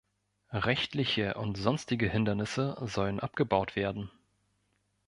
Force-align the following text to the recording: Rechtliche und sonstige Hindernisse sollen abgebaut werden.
Rechtliche 0.53 1.35
und 1.35 1.57
sonstige 1.59 2.09
Hindernisse 2.09 2.75
sollen 2.87 3.19
abgebaut 3.19 3.75
werden. 3.75 4.09